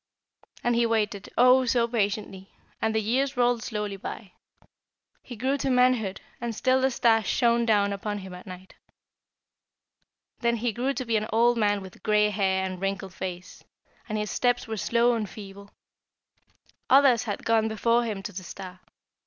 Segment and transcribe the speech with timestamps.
[0.63, 1.65] "And he waited, oh!
[1.65, 2.49] so patiently,
[2.81, 4.31] and the years rolled slowly by.
[5.21, 8.73] He grew to manhood, and still the star shone down upon him at night.
[10.39, 13.63] Then he grew to be an old man with gray hair and wrinkled face,
[14.09, 15.69] and his steps were slow and feeble.
[16.89, 18.79] Others had gone before him to the star.